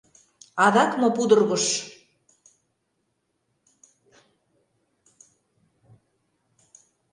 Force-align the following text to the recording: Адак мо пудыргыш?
Адак 0.65 0.91
мо 0.99 1.07
пудыргыш? 1.15 1.65